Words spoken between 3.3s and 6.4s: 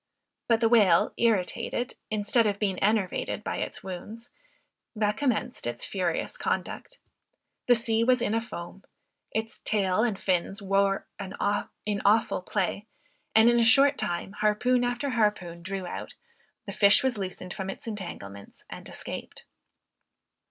by its wounds, recommenced its furious